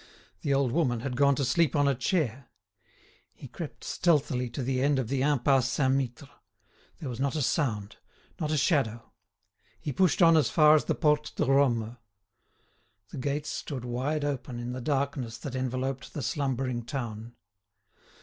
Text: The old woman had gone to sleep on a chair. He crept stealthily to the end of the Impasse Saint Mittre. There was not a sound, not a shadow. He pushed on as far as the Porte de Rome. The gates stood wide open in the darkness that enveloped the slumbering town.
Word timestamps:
The 0.41 0.51
old 0.51 0.71
woman 0.71 1.01
had 1.01 1.15
gone 1.15 1.35
to 1.35 1.45
sleep 1.45 1.75
on 1.75 1.87
a 1.87 1.93
chair. 1.93 2.49
He 3.35 3.47
crept 3.47 3.83
stealthily 3.83 4.49
to 4.49 4.63
the 4.63 4.81
end 4.81 4.97
of 4.97 5.09
the 5.09 5.21
Impasse 5.21 5.69
Saint 5.69 5.93
Mittre. 5.93 6.27
There 6.97 7.07
was 7.07 7.19
not 7.19 7.35
a 7.35 7.41
sound, 7.43 7.97
not 8.39 8.49
a 8.49 8.57
shadow. 8.57 9.13
He 9.79 9.93
pushed 9.93 10.23
on 10.23 10.37
as 10.37 10.49
far 10.49 10.73
as 10.73 10.85
the 10.85 10.95
Porte 10.95 11.33
de 11.35 11.45
Rome. 11.45 11.97
The 13.11 13.19
gates 13.19 13.51
stood 13.51 13.85
wide 13.85 14.25
open 14.25 14.57
in 14.57 14.71
the 14.71 14.81
darkness 14.81 15.37
that 15.37 15.53
enveloped 15.53 16.15
the 16.15 16.23
slumbering 16.23 16.83
town. 16.83 17.35